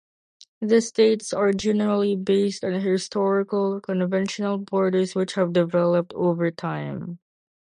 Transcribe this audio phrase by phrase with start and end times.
[0.61, 7.19] The states are generally based on historical, conventional borders which have developed over time.